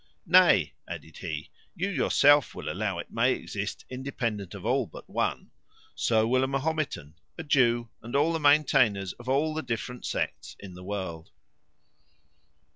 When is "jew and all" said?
7.43-8.33